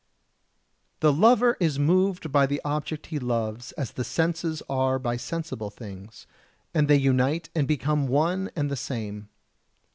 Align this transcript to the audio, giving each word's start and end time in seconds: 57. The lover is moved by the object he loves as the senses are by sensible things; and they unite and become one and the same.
57. 1.01 1.01
The 1.15 1.21
lover 1.21 1.57
is 1.59 1.77
moved 1.77 2.31
by 2.31 2.47
the 2.47 2.59
object 2.65 3.05
he 3.13 3.19
loves 3.19 3.71
as 3.73 3.91
the 3.91 4.03
senses 4.03 4.63
are 4.67 4.97
by 4.97 5.15
sensible 5.15 5.69
things; 5.69 6.25
and 6.73 6.87
they 6.87 6.95
unite 6.97 7.51
and 7.53 7.67
become 7.67 8.07
one 8.07 8.49
and 8.55 8.71
the 8.71 8.75
same. 8.75 9.29